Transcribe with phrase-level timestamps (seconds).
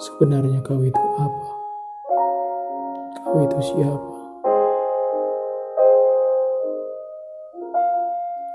[0.00, 1.48] Sebenarnya kau itu apa?
[3.20, 4.16] Kau itu siapa?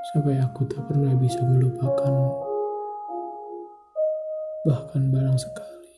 [0.10, 2.34] Sampai aku tak pernah bisa melupakanmu.
[4.66, 5.93] Bahkan barang sekali.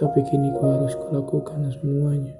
[0.00, 2.32] Tapi kini ku harus kulakukan semuanya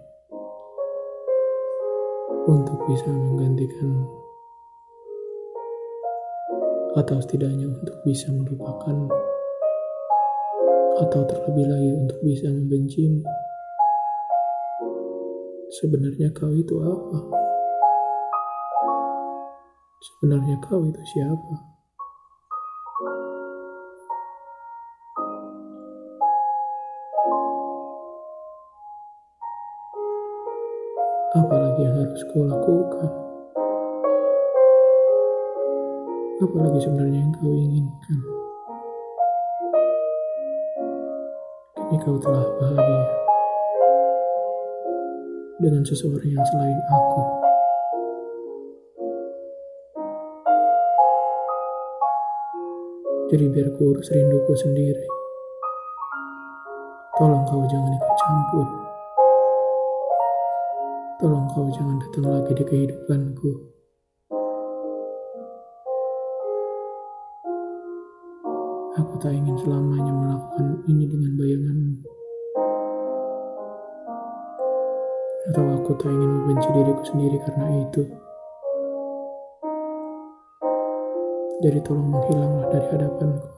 [2.49, 4.22] untuk bisa menggantikanmu
[6.93, 9.09] atau setidaknya untuk bisa melupakan
[11.01, 13.25] atau terlebih lagi untuk bisa membencimu.
[15.73, 17.19] Sebenarnya kau itu apa?
[20.05, 21.55] Sebenarnya kau itu siapa?
[31.33, 33.32] Apalagi yang harus kau lakukan?
[36.43, 38.19] Apalagi sebenarnya yang kau inginkan.
[41.79, 43.05] Kini kau telah bahagia
[45.63, 47.23] dengan seseorang yang selain aku.
[53.33, 55.07] Jadi biar ku urus rinduku sendiri.
[57.17, 58.69] Tolong kau jangan ikut campur.
[61.23, 63.72] Tolong kau jangan datang lagi di kehidupanku.
[69.13, 72.01] Aku tak ingin selamanya melakukan ini dengan bayanganmu.
[75.53, 78.09] Atau aku tak ingin membenci diriku sendiri karena itu.
[81.61, 83.49] Jadi tolong menghilanglah dari hadapanku.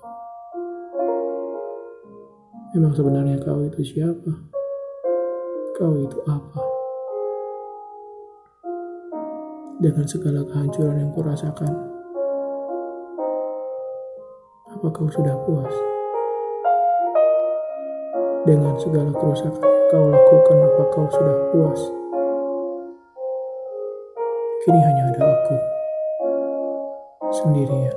[2.75, 4.35] Memang sebenarnya kau itu siapa?
[5.79, 6.63] Kau itu apa?
[9.79, 11.94] Dengan segala kehancuran yang kurasakan,
[14.85, 15.73] apa kau sudah puas?
[18.45, 21.81] Dengan segala kerusakan yang kau lakukan, apa kau sudah puas?
[24.61, 25.57] Kini hanya ada aku,
[27.33, 27.97] sendirian.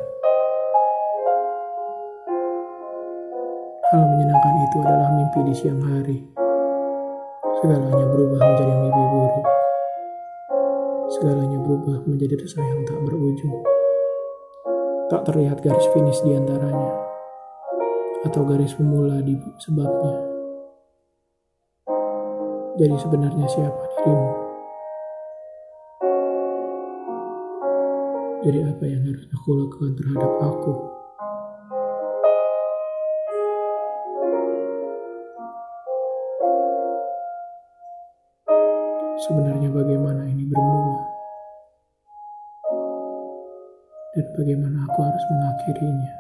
[3.92, 6.24] Hal menyenangkan itu adalah mimpi di siang hari.
[7.60, 9.48] Segalanya berubah menjadi mimpi buruk.
[11.20, 13.77] Segalanya berubah menjadi resah yang tak berujung.
[15.08, 16.92] Tak terlihat garis finish di antaranya,
[18.28, 20.20] atau garis pemula di sebabnya.
[22.76, 24.32] Jadi sebenarnya siapa dirimu?
[28.44, 30.74] Jadi apa yang harus aku lakukan terhadap aku?
[39.24, 41.17] Sebenarnya bagaimana ini bermula?
[44.18, 46.17] Dan bagaimana aku harus mengakhirinya.